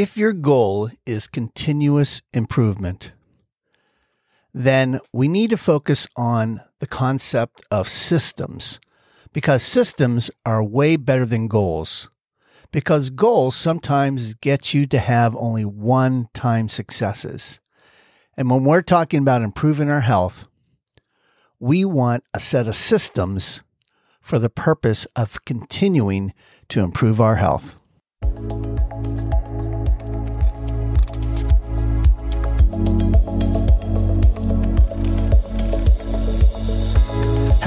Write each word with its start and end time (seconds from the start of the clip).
If 0.00 0.16
your 0.16 0.32
goal 0.32 0.90
is 1.06 1.26
continuous 1.26 2.22
improvement, 2.32 3.10
then 4.54 5.00
we 5.12 5.26
need 5.26 5.50
to 5.50 5.56
focus 5.56 6.06
on 6.14 6.60
the 6.78 6.86
concept 6.86 7.62
of 7.72 7.88
systems 7.88 8.78
because 9.32 9.64
systems 9.64 10.30
are 10.46 10.62
way 10.62 10.94
better 10.94 11.26
than 11.26 11.48
goals. 11.48 12.10
Because 12.70 13.10
goals 13.10 13.56
sometimes 13.56 14.34
get 14.34 14.72
you 14.72 14.86
to 14.86 15.00
have 15.00 15.34
only 15.34 15.64
one 15.64 16.28
time 16.32 16.68
successes. 16.68 17.58
And 18.36 18.48
when 18.48 18.62
we're 18.62 18.82
talking 18.82 19.18
about 19.18 19.42
improving 19.42 19.90
our 19.90 20.02
health, 20.02 20.44
we 21.58 21.84
want 21.84 22.22
a 22.32 22.38
set 22.38 22.68
of 22.68 22.76
systems 22.76 23.64
for 24.20 24.38
the 24.38 24.48
purpose 24.48 25.06
of 25.16 25.44
continuing 25.44 26.34
to 26.68 26.82
improve 26.82 27.20
our 27.20 27.34
health. 27.34 27.74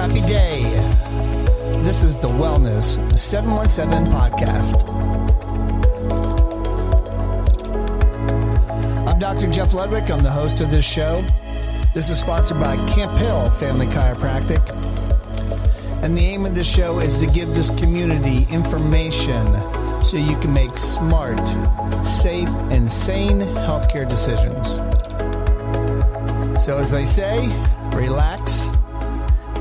Happy 0.02 0.22
day. 0.22 0.64
This 1.84 2.02
is 2.02 2.18
the 2.18 2.28
Wellness 2.28 2.98
717 3.16 4.12
podcast. 4.12 4.82
I'm 9.08 9.20
Dr. 9.20 9.52
Jeff 9.52 9.76
Ludwig. 9.76 10.10
I'm 10.10 10.24
the 10.24 10.32
host 10.32 10.60
of 10.60 10.72
this 10.72 10.84
show. 10.84 11.24
This 11.94 12.10
is 12.10 12.18
sponsored 12.18 12.60
by 12.60 12.78
Camp 12.88 13.16
Hill 13.16 13.52
Family 13.52 13.86
Chiropractic. 13.86 14.68
And 16.02 16.18
the 16.18 16.22
aim 16.22 16.48
of 16.48 16.56
this 16.56 16.68
show 16.68 16.98
is 16.98 17.20
to 17.20 17.28
give 17.28 17.50
this 17.50 17.70
community 17.70 18.52
information 18.52 19.46
so 20.04 20.18
you 20.18 20.36
can 20.40 20.52
make 20.52 20.80
smart, 20.80 21.48
safe, 22.04 22.50
and 22.72 22.92
sane 22.92 23.42
healthcare 23.42 24.10
decisions. 24.10 24.78
So, 26.60 26.80
as 26.80 26.90
they 26.90 27.06
say, 27.06 27.48
relax 27.94 28.72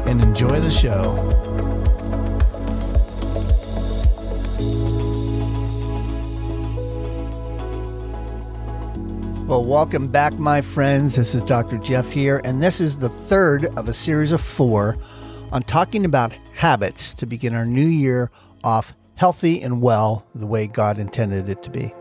and 0.07 0.23
enjoy 0.23 0.61
the 0.61 0.71
show. 0.71 1.15
Well, 9.47 9.65
welcome 9.65 10.07
back, 10.07 10.35
my 10.35 10.61
friends. 10.61 11.17
This 11.17 11.35
is 11.35 11.43
Dr. 11.43 11.77
Jeff 11.79 12.13
here, 12.13 12.41
and 12.45 12.63
this 12.63 12.81
is 12.81 12.99
the 12.99 13.09
third 13.09 13.67
of 13.77 13.89
a 13.89 13.93
series 13.93 14.31
of 14.31 14.41
four 14.41 14.97
on 15.51 15.63
talking 15.63 16.05
about 16.05 16.33
habits 16.55 17.13
to 17.15 17.27
begin 17.27 17.55
our 17.55 17.67
new 17.67 17.87
year 17.87 18.31
off 18.63 18.95
healthy 19.17 19.61
and 19.61 19.83
well 19.83 20.25
the 20.35 20.47
way 20.47 20.67
God 20.67 20.99
intended 20.99 21.49
it 21.49 21.63
to 21.65 21.71
be. 21.71 21.93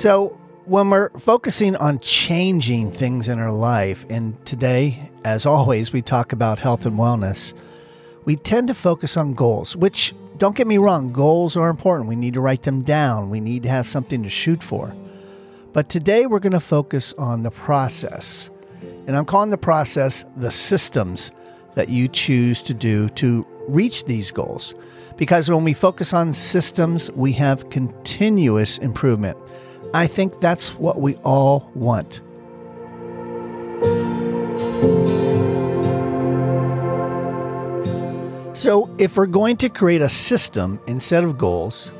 So, 0.00 0.38
when 0.64 0.88
we're 0.88 1.10
focusing 1.18 1.74
on 1.76 1.98
changing 1.98 2.92
things 2.92 3.28
in 3.28 3.40
our 3.40 3.50
life, 3.50 4.06
and 4.08 4.34
today, 4.46 5.10
as 5.24 5.44
always, 5.44 5.92
we 5.92 6.00
talk 6.00 6.32
about 6.32 6.60
health 6.60 6.86
and 6.86 6.96
wellness, 6.96 7.52
we 8.24 8.36
tend 8.36 8.68
to 8.68 8.74
focus 8.74 9.16
on 9.16 9.34
goals, 9.34 9.76
which 9.76 10.14
don't 10.38 10.54
get 10.54 10.68
me 10.68 10.78
wrong, 10.78 11.12
goals 11.12 11.56
are 11.56 11.68
important. 11.68 12.08
We 12.08 12.16
need 12.16 12.34
to 12.34 12.40
write 12.40 12.62
them 12.62 12.82
down, 12.82 13.28
we 13.28 13.40
need 13.40 13.64
to 13.64 13.68
have 13.68 13.86
something 13.86 14.22
to 14.22 14.30
shoot 14.30 14.62
for. 14.62 14.94
But 15.72 15.88
today, 15.88 16.26
we're 16.26 16.38
going 16.38 16.52
to 16.52 16.60
focus 16.60 17.12
on 17.18 17.42
the 17.42 17.50
process. 17.50 18.50
And 19.06 19.16
I'm 19.16 19.24
calling 19.24 19.50
the 19.50 19.58
process 19.58 20.24
the 20.36 20.50
systems 20.50 21.32
that 21.74 21.88
you 21.88 22.06
choose 22.06 22.62
to 22.62 22.74
do 22.74 23.08
to 23.10 23.44
reach 23.72 24.04
these 24.04 24.30
goals. 24.30 24.74
Because 25.16 25.50
when 25.50 25.64
we 25.64 25.74
focus 25.74 26.12
on 26.12 26.34
systems, 26.34 27.10
we 27.12 27.32
have 27.32 27.70
continuous 27.70 28.78
improvement. 28.78 29.36
I 29.92 30.06
think 30.06 30.40
that's 30.40 30.74
what 30.74 31.00
we 31.00 31.16
all 31.16 31.70
want. 31.74 32.20
So, 38.56 38.94
if 38.98 39.16
we're 39.16 39.26
going 39.26 39.56
to 39.58 39.68
create 39.68 40.02
a 40.02 40.08
system 40.08 40.80
instead 40.86 41.24
of 41.24 41.38
goals, 41.38 41.92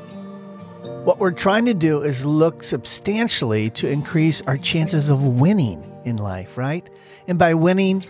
what 1.03 1.17
we're 1.17 1.31
trying 1.31 1.65
to 1.65 1.73
do 1.73 2.01
is 2.01 2.23
look 2.23 2.61
substantially 2.61 3.71
to 3.71 3.89
increase 3.89 4.41
our 4.45 4.57
chances 4.57 5.09
of 5.09 5.23
winning 5.23 5.83
in 6.05 6.17
life, 6.17 6.57
right? 6.57 6.87
And 7.27 7.39
by 7.39 7.55
winning, 7.55 8.05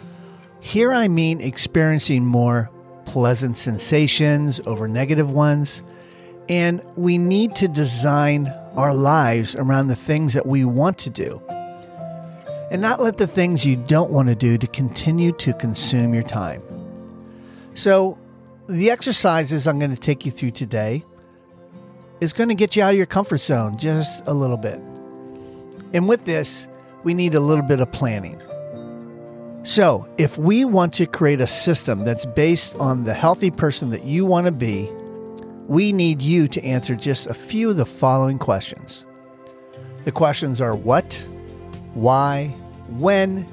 here 0.60 0.92
I 0.92 1.08
mean 1.08 1.40
experiencing 1.40 2.26
more 2.26 2.70
pleasant 3.06 3.58
sensations 3.58 4.60
over 4.66 4.88
negative 4.88 5.30
ones. 5.30 5.84
And 6.50 6.82
we 6.96 7.18
need 7.18 7.56
to 7.58 7.68
design 7.68 8.48
our 8.76 8.94
lives 8.94 9.56
around 9.56 9.88
the 9.88 9.96
things 9.96 10.34
that 10.34 10.46
we 10.46 10.66
want 10.66 10.98
to 11.00 11.10
do 11.10 11.42
and 12.72 12.82
not 12.82 13.02
let 13.02 13.18
the 13.18 13.28
things 13.28 13.66
you 13.66 13.76
don't 13.76 14.12
want 14.12 14.30
to 14.30 14.36
do 14.36 14.58
to 14.58 14.66
continue 14.68 15.34
to 15.34 15.54
consume 15.54 16.14
your 16.14 16.24
time. 16.24 16.64
So, 17.76 18.18
the 18.68 18.90
exercises 18.90 19.68
I'm 19.68 19.78
going 19.78 19.92
to 19.92 20.00
take 20.00 20.26
you 20.26 20.32
through 20.32 20.52
today 20.52 21.04
is 22.22 22.32
going 22.32 22.48
to 22.48 22.56
get 22.56 22.76
you 22.76 22.84
out 22.84 22.92
of 22.92 22.98
your 22.98 23.06
comfort 23.06 23.40
zone 23.40 23.78
just 23.78 24.24
a 24.28 24.34
little 24.34 24.56
bit. 24.56 24.80
And 25.94 26.08
with 26.08 26.24
this, 26.24 26.68
we 27.04 27.14
need 27.14 27.36
a 27.36 27.40
little 27.42 27.66
bit 27.66 27.82
of 27.82 27.92
planning. 27.92 28.42
So, 29.64 30.12
if 30.18 30.40
we 30.40 30.66
want 30.66 30.92
to 30.96 31.06
create 31.06 31.40
a 31.40 31.46
system 31.46 32.04
that's 32.04 32.26
based 32.26 32.74
on 32.78 33.04
the 33.04 33.14
healthy 33.14 33.52
person 33.52 33.92
that 33.92 34.04
you 34.06 34.26
want 34.26 34.48
to 34.48 34.52
be, 34.52 34.90
we 35.68 35.94
need 35.94 36.20
you 36.20 36.48
to 36.48 36.64
answer 36.64 36.96
just 36.96 37.28
a 37.28 37.34
few 37.36 37.70
of 37.70 37.78
the 37.78 37.86
following 37.86 38.40
questions. 38.40 39.06
The 40.04 40.12
questions 40.12 40.62
are 40.62 40.76
what, 40.76 41.14
why, 41.94 42.48
when, 42.90 43.44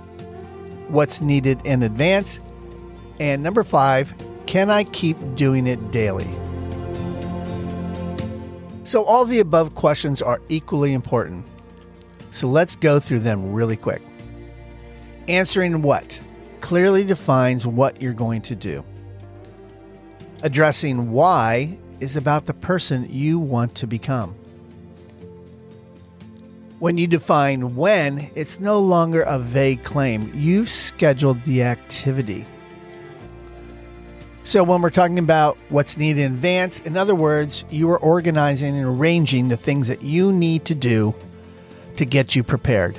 what's 0.89 1.21
needed 1.21 1.61
in 1.67 1.83
advance, 1.83 2.41
and 3.21 3.43
number 3.43 3.63
five, 3.63 4.15
can 4.47 4.71
I 4.71 4.85
keep 4.85 5.19
doing 5.37 5.67
it 5.67 5.91
daily? 5.91 6.29
So, 8.85 9.05
all 9.05 9.27
the 9.27 9.41
above 9.41 9.75
questions 9.75 10.23
are 10.23 10.41
equally 10.49 10.95
important. 10.95 11.45
So, 12.31 12.47
let's 12.47 12.77
go 12.77 12.99
through 12.99 13.19
them 13.19 13.53
really 13.53 13.77
quick. 13.77 14.01
Answering 15.29 15.83
what 15.83 16.19
clearly 16.61 17.05
defines 17.05 17.67
what 17.67 18.01
you're 18.01 18.15
going 18.15 18.41
to 18.43 18.55
do. 18.55 18.83
Addressing 20.43 21.11
why 21.11 21.79
is 22.01 22.17
about 22.17 22.47
the 22.47 22.55
person 22.55 23.07
you 23.11 23.39
want 23.39 23.75
to 23.77 23.87
become. 23.87 24.35
When 26.79 26.97
you 26.97 27.07
define 27.07 27.75
when, 27.75 28.31
it's 28.37 28.59
no 28.59 28.79
longer 28.79 29.23
a 29.23 29.39
vague 29.39 29.83
claim. 29.83 30.33
You've 30.35 30.71
scheduled 30.71 31.43
the 31.45 31.63
activity. 31.63 32.47
So, 34.45 34.65
when 34.65 34.81
we're 34.81 34.89
talking 34.89 35.19
about 35.19 35.59
what's 35.69 35.99
needed 35.99 36.23
in 36.23 36.33
advance, 36.33 36.81
in 36.81 36.97
other 36.97 37.15
words, 37.15 37.67
you 37.69 37.91
are 37.91 37.99
organizing 37.99 38.79
and 38.79 38.87
arranging 38.87 39.49
the 39.49 39.59
things 39.59 39.89
that 39.89 40.01
you 40.01 40.33
need 40.33 40.65
to 40.67 40.75
do 40.75 41.15
to 41.97 42.07
get 42.07 42.35
you 42.35 42.43
prepared. 42.43 42.99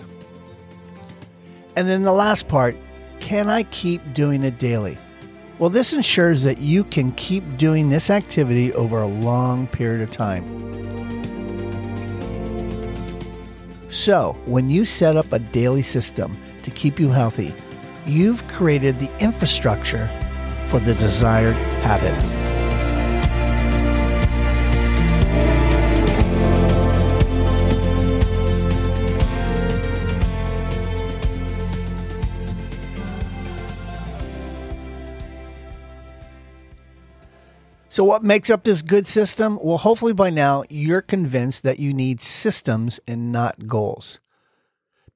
And 1.79 1.87
then 1.87 2.01
the 2.01 2.11
last 2.11 2.49
part 2.49 2.75
can 3.21 3.47
I 3.47 3.63
keep 3.63 4.13
doing 4.13 4.43
it 4.43 4.59
daily? 4.59 4.97
Well, 5.59 5.69
this 5.69 5.93
ensures 5.93 6.43
that 6.43 6.57
you 6.57 6.83
can 6.83 7.13
keep 7.13 7.55
doing 7.55 7.87
this 7.87 8.09
activity 8.09 8.73
over 8.73 8.99
a 8.99 9.07
long 9.07 9.65
period 9.65 10.01
of 10.01 10.11
time. 10.11 10.43
So, 13.89 14.35
when 14.45 14.69
you 14.69 14.83
set 14.83 15.15
up 15.15 15.31
a 15.31 15.39
daily 15.39 15.83
system 15.83 16.37
to 16.63 16.69
keep 16.69 16.99
you 16.99 17.11
healthy, 17.11 17.55
you've 18.05 18.45
created 18.49 18.99
the 18.99 19.09
infrastructure 19.23 20.09
for 20.67 20.81
the 20.81 20.95
desired 20.95 21.55
habit. 21.81 22.38
So, 37.99 38.05
what 38.05 38.23
makes 38.23 38.49
up 38.49 38.63
this 38.63 38.81
good 38.81 39.07
system? 39.07 39.59
Well, 39.61 39.77
hopefully 39.77 40.13
by 40.13 40.29
now 40.29 40.63
you're 40.69 41.01
convinced 41.01 41.63
that 41.63 41.81
you 41.81 41.93
need 41.93 42.21
systems 42.21 42.97
and 43.05 43.29
not 43.29 43.67
goals. 43.67 44.21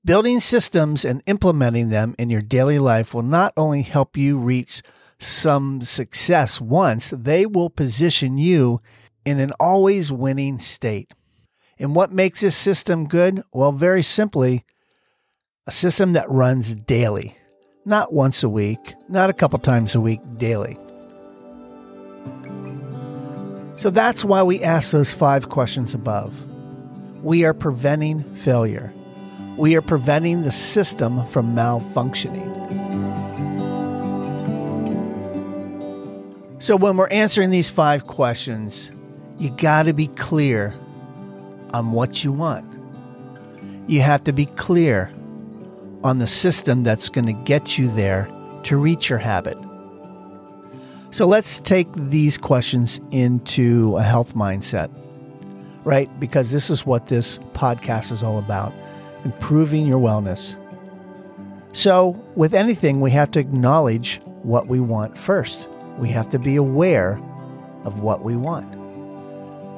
Building 0.04 0.42
systems 0.42 1.06
and 1.06 1.24
implementing 1.26 1.92
them 1.92 2.14
in 2.20 2.30
your 2.30 2.42
daily 2.42 2.80
life 2.80 3.14
will 3.14 3.24
not 3.24 3.54
only 3.56 3.84
help 3.84 4.18
you 4.18 4.38
reach 4.38 4.82
some 5.18 5.80
success 5.80 6.60
once, 6.60 7.12
they 7.12 7.46
will 7.46 7.70
position 7.70 8.38
you 8.38 8.82
in 9.24 9.40
an 9.40 9.54
always 9.62 10.12
winning 10.12 10.60
state. 10.60 11.10
And 11.80 11.96
what 11.96 12.12
makes 12.12 12.42
this 12.42 12.58
system 12.58 13.08
good? 13.08 13.44
Well, 13.54 13.72
very 13.72 14.04
simply, 14.04 14.66
a 15.66 15.72
system 15.72 16.12
that 16.12 16.30
runs 16.30 16.76
daily, 16.76 17.38
not 17.86 18.12
once 18.12 18.44
a 18.44 18.50
week, 18.50 18.94
not 19.08 19.30
a 19.30 19.34
couple 19.34 19.60
times 19.60 19.96
a 19.96 20.02
week, 20.02 20.20
daily. 20.36 20.78
So 23.75 23.90
that's 23.90 24.24
why 24.24 24.44
we 24.44 24.62
ask 24.64 24.92
those 24.92 25.14
five 25.14 25.50
questions 25.50 25.94
above. 25.94 26.34
We 27.24 27.44
are 27.44 27.54
preventing 27.54 28.24
failure. 28.36 28.94
We 29.58 29.75
are 29.75 29.81
preventing 29.81 30.44
the 30.44 30.52
system 30.52 31.25
from 31.28 31.56
malfunctioning. 31.56 32.52
So 36.62 36.75
when 36.78 36.98
we're 36.98 37.10
answering 37.10 37.50
these 37.50 37.70
five 37.70 38.08
questions, 38.08 38.92
you 39.38 39.50
got 39.50 39.84
to 39.84 39.94
be 39.94 40.08
clear 40.08 40.74
on 41.74 41.92
what 41.92 42.24
you 42.24 42.31
want. 42.31 42.66
You 43.90 44.02
have 44.02 44.24
to 44.25 44.34
be 44.34 44.46
clear 44.46 45.12
on 46.04 46.20
the 46.20 46.28
system 46.28 46.84
that's 46.84 47.10
going 47.10 47.25
to 47.25 47.34
get 47.34 47.78
you 47.78 47.90
there 47.90 48.30
to 48.64 48.78
reach 48.78 49.10
your 49.10 49.20
habit. 49.20 49.58
So 51.13 51.27
let's 51.27 51.60
take 51.60 51.88
these 51.94 52.39
questions 52.39 53.00
into 53.12 53.95
a 53.98 54.01
health 54.01 54.33
mindset, 54.33 54.89
right? 55.83 56.10
Because 56.19 56.51
this 56.51 56.71
is 56.71 56.88
what 56.88 57.06
this 57.06 57.38
podcast 57.54 58.12
is 58.12 58.24
all 58.24 58.39
about 58.39 58.74
improving 59.24 59.86
your 59.86 60.00
wellness. 60.00 60.57
So, 61.71 62.19
with 62.36 62.56
anything, 62.56 63.00
we 63.00 63.12
have 63.12 63.30
to 63.31 63.39
acknowledge 63.39 64.21
what 64.42 64.65
we 64.65 64.80
want 64.80 65.15
first. 65.15 65.69
We 66.00 66.10
have 66.10 66.30
to 66.30 66.39
be 66.39 66.56
aware 66.56 67.21
of 67.86 68.00
what 68.00 68.24
we 68.24 68.36
want. 68.36 68.74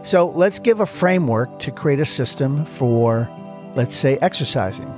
So, 0.07 0.29
let's 0.29 0.59
give 0.59 0.79
a 0.79 0.85
framework 0.85 1.59
to 1.59 1.69
create 1.69 1.99
a 1.99 2.05
system 2.05 2.65
for, 2.65 3.29
let's 3.75 3.97
say, 3.97 4.17
exercising. 4.21 4.89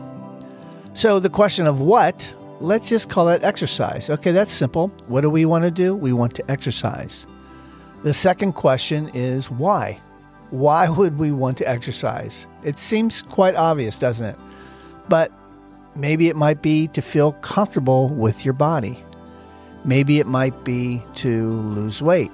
So, 0.93 1.19
the 1.19 1.31
question 1.31 1.65
of 1.65 1.79
what, 1.79 2.31
let's 2.59 2.89
just 2.89 3.09
call 3.09 3.29
it 3.29 3.43
exercise. 3.43 4.09
Okay, 4.09 4.31
that's 4.31 4.53
simple. 4.53 4.89
What 5.07 5.21
do 5.21 5.29
we 5.29 5.45
want 5.45 5.63
to 5.63 5.71
do? 5.71 5.95
We 5.95 6.13
want 6.13 6.35
to 6.35 6.51
exercise. 6.51 7.27
The 8.03 8.13
second 8.13 8.53
question 8.53 9.09
is 9.13 9.49
why? 9.49 10.01
Why 10.49 10.89
would 10.89 11.17
we 11.17 11.31
want 11.31 11.57
to 11.57 11.69
exercise? 11.69 12.47
It 12.63 12.79
seems 12.79 13.21
quite 13.21 13.55
obvious, 13.55 13.97
doesn't 13.97 14.25
it? 14.25 14.39
But 15.09 15.31
maybe 15.95 16.29
it 16.29 16.35
might 16.35 16.61
be 16.61 16.87
to 16.89 17.01
feel 17.01 17.33
comfortable 17.33 18.09
with 18.09 18.45
your 18.45 18.53
body. 18.53 19.03
Maybe 19.83 20.19
it 20.19 20.27
might 20.27 20.63
be 20.63 21.03
to 21.15 21.51
lose 21.61 22.01
weight. 22.01 22.31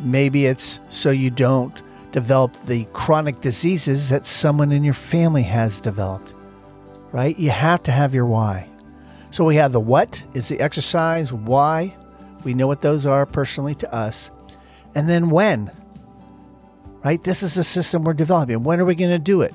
Maybe 0.00 0.46
it's 0.46 0.80
so 0.88 1.10
you 1.10 1.30
don't 1.30 1.82
develop 2.12 2.56
the 2.64 2.84
chronic 2.92 3.40
diseases 3.40 4.08
that 4.10 4.26
someone 4.26 4.72
in 4.72 4.84
your 4.84 4.94
family 4.94 5.42
has 5.42 5.80
developed 5.80 6.34
right? 7.12 7.38
You 7.38 7.50
have 7.50 7.82
to 7.84 7.92
have 7.92 8.14
your 8.14 8.26
why. 8.26 8.68
So 9.30 9.44
we 9.44 9.56
have 9.56 9.72
the 9.72 9.80
what 9.80 10.22
is 10.34 10.48
the 10.48 10.60
exercise, 10.60 11.32
why, 11.32 11.94
we 12.44 12.54
know 12.54 12.66
what 12.66 12.80
those 12.80 13.04
are 13.06 13.26
personally 13.26 13.74
to 13.76 13.94
us, 13.94 14.30
and 14.94 15.08
then 15.08 15.30
when, 15.30 15.70
right? 17.04 17.22
This 17.22 17.42
is 17.42 17.54
the 17.54 17.64
system 17.64 18.04
we're 18.04 18.14
developing. 18.14 18.64
When 18.64 18.80
are 18.80 18.84
we 18.84 18.94
going 18.94 19.10
to 19.10 19.18
do 19.18 19.42
it? 19.42 19.54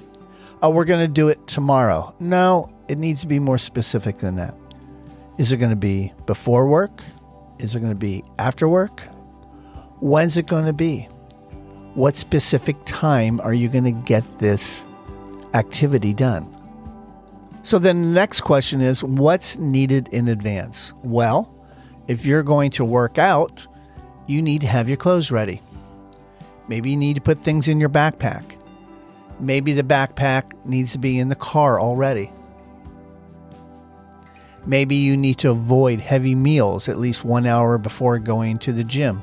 Oh, 0.61 0.69
we're 0.69 0.85
going 0.85 1.05
to 1.05 1.11
do 1.11 1.27
it 1.29 1.45
tomorrow. 1.47 2.13
No, 2.19 2.71
it 2.87 2.97
needs 2.97 3.21
to 3.21 3.27
be 3.27 3.39
more 3.39 3.57
specific 3.57 4.19
than 4.19 4.35
that. 4.35 4.55
Is 5.37 5.51
it 5.51 5.57
going 5.57 5.71
to 5.71 5.75
be 5.75 6.13
before 6.25 6.67
work? 6.67 7.01
Is 7.59 7.75
it 7.75 7.79
going 7.79 7.91
to 7.91 7.99
be 7.99 8.23
after 8.39 8.67
work? 8.67 9.01
When's 9.99 10.37
it 10.37 10.47
going 10.47 10.65
to 10.65 10.73
be? 10.73 11.07
What 11.95 12.15
specific 12.15 12.75
time 12.85 13.41
are 13.41 13.53
you 13.53 13.69
going 13.69 13.85
to 13.85 13.91
get 13.91 14.39
this 14.39 14.85
activity 15.53 16.13
done? 16.13 16.45
So 17.63 17.79
then 17.79 18.01
the 18.01 18.07
next 18.09 18.41
question 18.41 18.81
is 18.81 19.03
what's 19.03 19.57
needed 19.57 20.09
in 20.09 20.27
advance? 20.27 20.93
Well, 21.01 21.53
if 22.07 22.25
you're 22.25 22.43
going 22.43 22.71
to 22.71 22.85
work 22.85 23.17
out, 23.17 23.65
you 24.27 24.41
need 24.41 24.61
to 24.61 24.67
have 24.67 24.87
your 24.87 24.97
clothes 24.97 25.31
ready. 25.31 25.61
Maybe 26.67 26.91
you 26.91 26.97
need 26.97 27.15
to 27.15 27.21
put 27.21 27.39
things 27.39 27.67
in 27.67 27.79
your 27.79 27.89
backpack. 27.89 28.43
Maybe 29.39 29.73
the 29.73 29.83
backpack 29.83 30.53
needs 30.65 30.91
to 30.93 30.99
be 30.99 31.19
in 31.19 31.29
the 31.29 31.35
car 31.35 31.79
already. 31.79 32.31
Maybe 34.65 34.95
you 34.95 35.17
need 35.17 35.39
to 35.39 35.51
avoid 35.51 35.99
heavy 35.99 36.35
meals 36.35 36.87
at 36.87 36.97
least 36.97 37.25
one 37.25 37.45
hour 37.45 37.77
before 37.77 38.19
going 38.19 38.59
to 38.59 38.71
the 38.71 38.83
gym. 38.83 39.21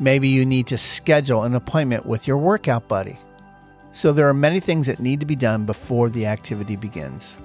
Maybe 0.00 0.28
you 0.28 0.44
need 0.44 0.68
to 0.68 0.78
schedule 0.78 1.42
an 1.42 1.54
appointment 1.54 2.06
with 2.06 2.26
your 2.26 2.38
workout 2.38 2.88
buddy. 2.88 3.16
So 3.92 4.12
there 4.12 4.28
are 4.28 4.34
many 4.34 4.60
things 4.60 4.86
that 4.86 5.00
need 5.00 5.20
to 5.20 5.26
be 5.26 5.36
done 5.36 5.64
before 5.64 6.08
the 6.08 6.26
activity 6.26 6.76
begins. 6.76 7.38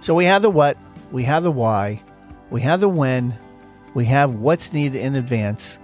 So 0.00 0.14
we 0.14 0.24
have 0.24 0.42
the 0.42 0.50
what, 0.50 0.76
we 1.10 1.22
have 1.24 1.42
the 1.42 1.50
why, 1.50 2.02
we 2.50 2.60
have 2.62 2.80
the 2.80 2.88
when, 2.88 3.34
we 3.94 4.04
have 4.06 4.34
what's 4.34 4.72
needed 4.72 5.00
in 5.00 5.16
advance. 5.16 5.78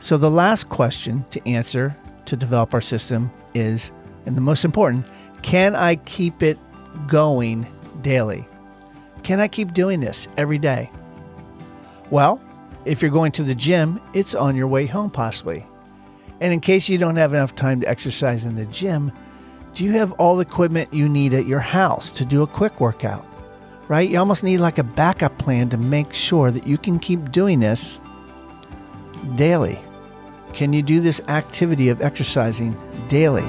So 0.00 0.16
the 0.16 0.30
last 0.30 0.68
question 0.68 1.24
to 1.30 1.48
answer 1.48 1.96
to 2.26 2.36
develop 2.36 2.74
our 2.74 2.80
system 2.80 3.30
is, 3.54 3.92
and 4.24 4.36
the 4.36 4.40
most 4.40 4.64
important, 4.64 5.06
can 5.42 5.76
I 5.76 5.96
keep 5.96 6.42
it 6.42 6.58
going 7.06 7.66
daily? 8.02 8.48
Can 9.22 9.40
I 9.40 9.48
keep 9.48 9.74
doing 9.74 10.00
this 10.00 10.28
every 10.36 10.58
day? 10.58 10.90
Well, 12.10 12.40
if 12.84 13.02
you're 13.02 13.10
going 13.10 13.32
to 13.32 13.42
the 13.42 13.54
gym, 13.54 14.00
it's 14.14 14.34
on 14.34 14.56
your 14.56 14.68
way 14.68 14.86
home, 14.86 15.10
possibly. 15.10 15.66
And 16.40 16.52
in 16.52 16.60
case 16.60 16.88
you 16.88 16.98
don't 16.98 17.16
have 17.16 17.32
enough 17.32 17.54
time 17.54 17.80
to 17.80 17.88
exercise 17.88 18.44
in 18.44 18.56
the 18.56 18.66
gym, 18.66 19.12
do 19.74 19.84
you 19.84 19.92
have 19.92 20.12
all 20.12 20.36
the 20.36 20.42
equipment 20.42 20.92
you 20.92 21.08
need 21.08 21.34
at 21.34 21.46
your 21.46 21.60
house 21.60 22.10
to 22.12 22.24
do 22.24 22.42
a 22.42 22.46
quick 22.46 22.80
workout? 22.80 23.26
Right? 23.88 24.08
You 24.08 24.18
almost 24.18 24.42
need 24.42 24.58
like 24.58 24.78
a 24.78 24.84
backup 24.84 25.38
plan 25.38 25.68
to 25.70 25.78
make 25.78 26.12
sure 26.12 26.50
that 26.50 26.66
you 26.66 26.76
can 26.76 26.98
keep 26.98 27.30
doing 27.30 27.60
this 27.60 28.00
daily. 29.36 29.78
Can 30.52 30.72
you 30.72 30.82
do 30.82 31.00
this 31.00 31.20
activity 31.28 31.88
of 31.88 32.00
exercising 32.02 32.76
daily? 33.08 33.44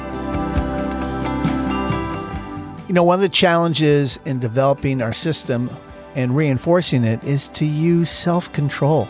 You 2.88 2.94
know, 2.94 3.04
one 3.04 3.16
of 3.16 3.22
the 3.22 3.30
challenges 3.30 4.18
in 4.26 4.40
developing 4.40 5.02
our 5.02 5.14
system 5.14 5.70
and 6.16 6.36
reinforcing 6.36 7.04
it 7.04 7.24
is 7.24 7.48
to 7.50 7.66
use 7.66 8.10
self 8.10 8.52
control, 8.54 9.10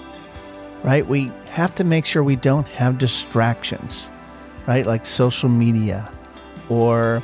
right? 0.88 1.06
We 1.06 1.34
have 1.50 1.76
to 1.76 1.84
make 1.84 2.06
sure 2.06 2.24
we 2.24 2.38
don't 2.38 2.66
have 2.70 2.98
distractions, 2.98 4.10
right? 4.68 4.86
Like 4.86 5.06
social 5.06 5.50
media 5.50 6.10
or 6.70 7.22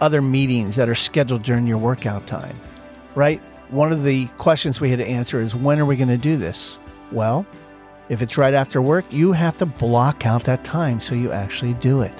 other 0.00 0.20
meetings 0.20 0.74
that 0.74 0.88
are 0.88 0.96
scheduled 0.96 1.44
during 1.44 1.68
your 1.68 1.78
workout 1.78 2.26
time, 2.26 2.58
right? 3.14 3.40
One 3.68 3.92
of 3.92 4.02
the 4.02 4.26
questions 4.36 4.80
we 4.80 4.90
had 4.90 4.98
to 4.98 5.06
answer 5.06 5.40
is 5.40 5.54
when 5.54 5.78
are 5.78 5.84
we 5.84 5.94
going 5.94 6.08
to 6.08 6.18
do 6.18 6.36
this? 6.36 6.80
Well, 7.12 7.46
if 8.08 8.20
it's 8.20 8.36
right 8.36 8.52
after 8.52 8.82
work, 8.82 9.04
you 9.10 9.30
have 9.30 9.56
to 9.58 9.66
block 9.66 10.26
out 10.26 10.42
that 10.42 10.64
time 10.64 10.98
so 10.98 11.14
you 11.14 11.30
actually 11.30 11.74
do 11.74 12.00
it. 12.00 12.14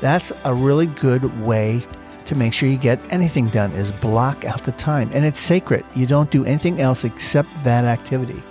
That's 0.00 0.32
a 0.44 0.54
really 0.54 0.86
good 0.86 1.38
way 1.42 1.86
to 2.24 2.34
make 2.34 2.54
sure 2.54 2.66
you 2.66 2.78
get 2.78 2.98
anything 3.12 3.50
done 3.50 3.72
is 3.72 3.92
block 3.92 4.46
out 4.46 4.64
the 4.64 4.72
time 4.72 5.10
and 5.12 5.26
it's 5.26 5.38
sacred. 5.38 5.84
You 5.94 6.06
don't 6.06 6.30
do 6.30 6.46
anything 6.46 6.80
else 6.80 7.04
except 7.04 7.62
that 7.62 7.84
activity. 7.84 8.42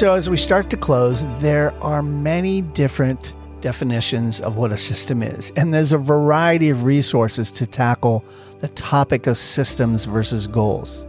So, 0.00 0.14
as 0.14 0.30
we 0.30 0.38
start 0.38 0.70
to 0.70 0.78
close, 0.78 1.26
there 1.42 1.74
are 1.84 2.02
many 2.02 2.62
different 2.62 3.34
definitions 3.60 4.40
of 4.40 4.56
what 4.56 4.72
a 4.72 4.78
system 4.78 5.22
is, 5.22 5.52
and 5.56 5.74
there's 5.74 5.92
a 5.92 5.98
variety 5.98 6.70
of 6.70 6.84
resources 6.84 7.50
to 7.50 7.66
tackle 7.66 8.24
the 8.60 8.68
topic 8.68 9.26
of 9.26 9.36
systems 9.36 10.06
versus 10.06 10.46
goals. 10.46 11.04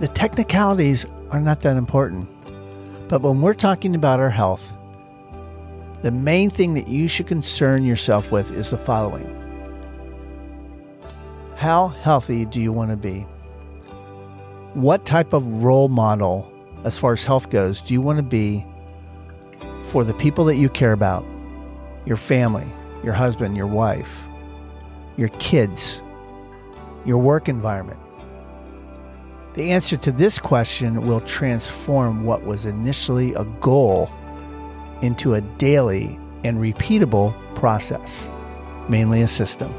The 0.00 0.08
technicalities 0.08 1.06
are 1.30 1.40
not 1.40 1.60
that 1.60 1.76
important, 1.76 2.28
but 3.06 3.22
when 3.22 3.40
we're 3.40 3.54
talking 3.54 3.94
about 3.94 4.18
our 4.18 4.28
health, 4.28 4.72
the 6.02 6.10
main 6.10 6.50
thing 6.50 6.74
that 6.74 6.88
you 6.88 7.06
should 7.06 7.28
concern 7.28 7.84
yourself 7.84 8.32
with 8.32 8.50
is 8.50 8.70
the 8.70 8.78
following 8.78 9.32
How 11.54 11.86
healthy 11.86 12.46
do 12.46 12.60
you 12.60 12.72
want 12.72 12.90
to 12.90 12.96
be? 12.96 13.20
What 14.74 15.06
type 15.06 15.32
of 15.34 15.62
role 15.62 15.86
model 15.86 16.52
as 16.86 16.96
far 16.96 17.12
as 17.12 17.24
health 17.24 17.50
goes, 17.50 17.80
do 17.80 17.92
you 17.92 18.00
want 18.00 18.16
to 18.16 18.22
be 18.22 18.64
for 19.90 20.04
the 20.04 20.14
people 20.14 20.44
that 20.44 20.54
you 20.54 20.68
care 20.68 20.92
about, 20.92 21.24
your 22.06 22.16
family, 22.16 22.64
your 23.02 23.12
husband, 23.12 23.56
your 23.56 23.66
wife, 23.66 24.22
your 25.16 25.28
kids, 25.40 26.00
your 27.04 27.18
work 27.18 27.48
environment? 27.48 27.98
The 29.54 29.72
answer 29.72 29.96
to 29.96 30.12
this 30.12 30.38
question 30.38 31.04
will 31.04 31.20
transform 31.22 32.24
what 32.24 32.44
was 32.44 32.66
initially 32.66 33.34
a 33.34 33.44
goal 33.60 34.08
into 35.02 35.34
a 35.34 35.40
daily 35.40 36.20
and 36.44 36.58
repeatable 36.58 37.34
process, 37.56 38.30
mainly 38.88 39.22
a 39.22 39.28
system. 39.28 39.74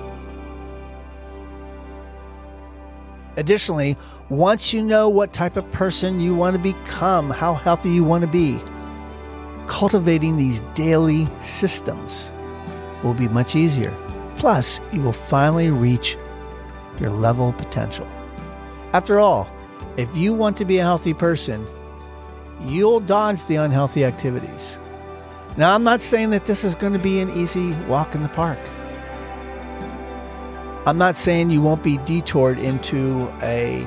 Additionally, 3.37 3.95
once 4.29 4.73
you 4.73 4.81
know 4.81 5.07
what 5.07 5.31
type 5.31 5.57
of 5.57 5.71
person 5.71 6.19
you 6.19 6.35
want 6.35 6.55
to 6.55 6.61
become, 6.61 7.29
how 7.29 7.53
healthy 7.53 7.91
you 7.91 8.03
want 8.03 8.23
to 8.23 8.27
be, 8.27 8.59
cultivating 9.67 10.35
these 10.35 10.61
daily 10.73 11.27
systems 11.39 12.33
will 13.03 13.13
be 13.13 13.27
much 13.27 13.55
easier. 13.55 13.95
Plus, 14.37 14.79
you 14.91 15.01
will 15.01 15.13
finally 15.13 15.69
reach 15.69 16.17
your 16.99 17.11
level 17.11 17.53
potential. 17.53 18.07
After 18.93 19.19
all, 19.19 19.49
if 19.97 20.15
you 20.17 20.33
want 20.33 20.57
to 20.57 20.65
be 20.65 20.79
a 20.79 20.83
healthy 20.83 21.13
person, 21.13 21.67
you'll 22.65 22.99
dodge 22.99 23.45
the 23.45 23.55
unhealthy 23.55 24.03
activities. 24.03 24.79
Now, 25.57 25.75
I'm 25.75 25.83
not 25.83 26.01
saying 26.01 26.31
that 26.31 26.45
this 26.45 26.63
is 26.63 26.75
going 26.75 26.93
to 26.93 26.99
be 26.99 27.19
an 27.19 27.29
easy 27.31 27.73
walk 27.83 28.15
in 28.15 28.23
the 28.23 28.29
park. 28.29 28.59
I'm 30.87 30.97
not 30.97 31.17
saying 31.17 31.49
you 31.49 31.61
won't 31.61 31.83
be 31.83 31.97
detoured 32.05 32.59
into 32.59 33.27
a, 33.41 33.85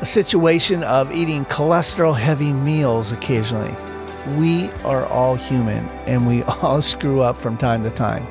a 0.00 0.06
situation 0.06 0.84
of 0.84 1.12
eating 1.12 1.44
cholesterol 1.46 2.16
heavy 2.16 2.52
meals 2.52 3.10
occasionally. 3.10 3.74
We 4.36 4.70
are 4.84 5.06
all 5.06 5.34
human 5.34 5.88
and 6.06 6.24
we 6.24 6.42
all 6.62 6.82
screw 6.82 7.20
up 7.20 7.36
from 7.36 7.56
time 7.56 7.82
to 7.82 7.90
time. 7.90 8.24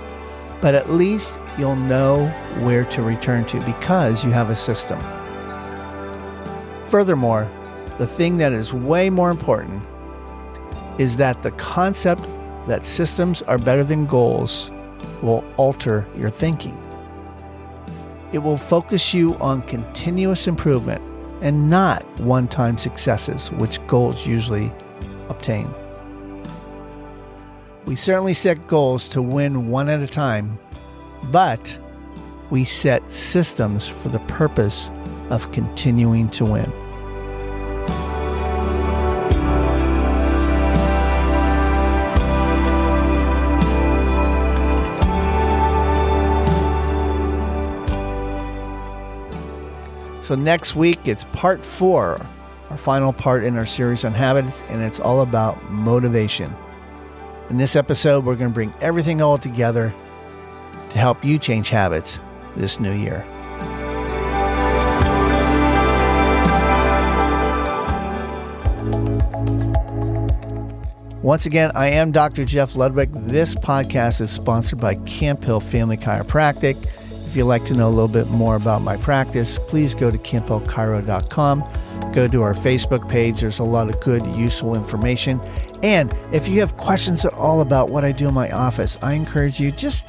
But 0.62 0.76
at 0.76 0.92
least 0.92 1.38
you'll 1.58 1.76
know 1.76 2.30
where 2.62 2.86
to 2.86 3.02
return 3.02 3.44
to 3.48 3.60
because 3.66 4.24
you 4.24 4.32
have 4.32 4.50
a 4.50 4.56
system. 4.56 5.02
Furthermore, 6.86 7.52
the 7.98 8.08
thing 8.08 8.38
that 8.38 8.54
is 8.54 8.74
way 8.74 9.10
more 9.10 9.30
important 9.30 9.84
is 10.98 11.18
that 11.18 11.44
the 11.44 11.52
concept 11.52 12.24
that 12.68 12.86
systems 12.86 13.42
are 13.42 13.58
better 13.58 13.84
than 13.84 14.06
goals 14.06 14.72
will 15.22 15.44
alter 15.58 16.08
your 16.16 16.30
thinking. 16.30 16.82
It 18.32 18.40
will 18.40 18.58
focus 18.58 19.14
you 19.14 19.36
on 19.36 19.62
continuous 19.64 20.48
improvement 20.48 21.02
and 21.42 21.70
not 21.70 22.06
one 22.20 22.48
time 22.48 22.78
successes, 22.78 23.52
which 23.52 23.86
goals 23.88 24.26
usually 24.26 24.72
obtain. 25.30 25.74
We 27.86 27.96
certainly 27.96 28.34
set 28.34 28.68
goals 28.68 29.08
to 29.10 29.22
win 29.22 29.70
one 29.70 29.90
at 29.90 30.02
a 30.02 30.08
time, 30.08 30.60
but 31.32 31.78
we 32.52 32.64
set 32.64 33.12
systems 33.12 33.88
for 33.88 34.10
the 34.10 34.20
purpose 34.20 34.92
of 35.30 35.52
continuing 35.52 36.30
to 36.32 36.46
win. 36.46 36.72
So, 50.32 50.38
next 50.38 50.78
week, 50.78 51.10
it's 51.10 51.26
part 51.34 51.66
four, 51.66 52.18
our 52.70 52.78
final 52.78 53.12
part 53.12 53.44
in 53.44 53.58
our 53.58 53.66
series 53.66 54.06
on 54.06 54.14
habits, 54.14 54.64
and 54.70 54.82
it's 54.82 54.98
all 54.98 55.24
about 55.24 55.62
motivation. 55.70 56.56
In 57.50 57.58
this 57.58 57.76
episode, 57.76 58.24
we're 58.24 58.38
going 58.38 58.50
to 58.50 58.54
bring 58.54 58.74
everything 58.80 59.22
all 59.22 59.38
together 59.38 59.94
to 60.92 60.98
help 60.98 61.26
you 61.26 61.38
change 61.38 61.68
habits 61.68 62.18
this 62.56 62.80
new 62.80 62.94
year. 62.94 63.26
Once 71.22 71.46
again, 71.46 71.74
I 71.76 71.90
am 71.90 72.14
Dr. 72.14 72.46
Jeff 72.46 72.78
Ludwig. 72.78 73.12
This 73.28 73.54
podcast 73.54 74.22
is 74.22 74.32
sponsored 74.32 74.80
by 74.80 74.96
Camp 74.96 75.44
Hill 75.44 75.60
Family 75.60 75.98
Chiropractic. 75.98 76.78
If 77.32 77.38
you'd 77.38 77.46
like 77.46 77.64
to 77.68 77.74
know 77.74 77.88
a 77.88 77.96
little 77.96 78.10
bit 78.10 78.28
more 78.28 78.58
about 78.58 78.82
my 78.82 78.98
practice, 78.98 79.58
please 79.58 79.96
go 79.96 80.12
to 80.12 80.18
camphillchiro.com. 80.18 81.64
Go 82.12 82.28
to 82.28 82.42
our 82.42 82.54
Facebook 82.54 83.08
page. 83.08 83.40
There's 83.40 83.60
a 83.60 83.64
lot 83.64 83.88
of 83.88 83.98
good, 84.02 84.26
useful 84.36 84.76
information. 84.76 85.40
And 85.82 86.14
if 86.34 86.50
you 86.50 86.60
have 86.60 86.76
questions 86.76 87.24
at 87.24 87.34
all 87.36 87.62
about 87.62 87.90
what 87.90 88.04
I 88.04 88.12
do 88.12 88.28
in 88.28 88.34
my 88.34 88.52
office, 88.52 88.98
I 89.02 89.14
encourage 89.14 89.62
you 89.62 89.72
just 89.72 90.06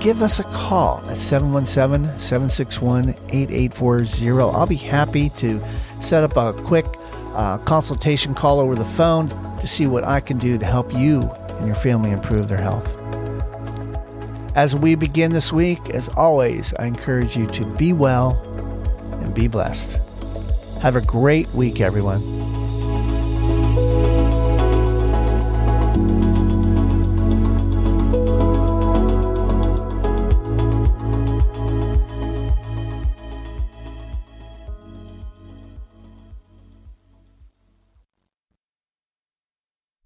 give 0.00 0.20
us 0.20 0.38
a 0.38 0.44
call 0.44 1.02
at 1.08 1.16
717 1.16 2.20
761 2.20 3.14
8840. 3.30 4.30
I'll 4.54 4.66
be 4.66 4.76
happy 4.76 5.30
to 5.38 5.62
set 5.98 6.22
up 6.24 6.36
a 6.36 6.52
quick 6.64 6.84
uh, 7.32 7.56
consultation 7.64 8.34
call 8.34 8.60
over 8.60 8.74
the 8.74 8.84
phone 8.84 9.30
to 9.60 9.66
see 9.66 9.86
what 9.86 10.04
I 10.04 10.20
can 10.20 10.36
do 10.36 10.58
to 10.58 10.66
help 10.66 10.92
you 10.92 11.22
and 11.22 11.66
your 11.66 11.76
family 11.76 12.10
improve 12.10 12.48
their 12.48 12.60
health. 12.60 12.99
As 14.56 14.74
we 14.74 14.96
begin 14.96 15.32
this 15.32 15.52
week, 15.52 15.90
as 15.90 16.08
always, 16.10 16.74
I 16.74 16.86
encourage 16.86 17.36
you 17.36 17.46
to 17.46 17.64
be 17.64 17.92
well 17.92 18.32
and 19.22 19.32
be 19.32 19.46
blessed. 19.46 19.98
Have 20.82 20.96
a 20.96 21.00
great 21.00 21.48
week, 21.50 21.80
everyone. 21.80 22.20